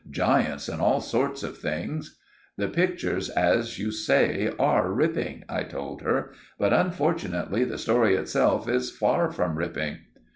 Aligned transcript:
"Giants 0.09 0.67
and 0.67 0.81
all 0.81 0.99
sorts 0.99 1.43
of 1.43 1.59
things." 1.59 2.17
"The 2.57 2.67
pictures, 2.69 3.29
as 3.29 3.77
you 3.77 3.91
say, 3.91 4.51
are 4.57 4.91
ripping," 4.91 5.43
I 5.47 5.61
told 5.61 6.01
her; 6.01 6.31
"but, 6.57 6.73
unfortunately, 6.73 7.65
the 7.65 7.77
story 7.77 8.15
itself 8.15 8.67
is 8.67 8.89
far 8.89 9.29
from 9.31 9.59
ripping." 9.59 9.99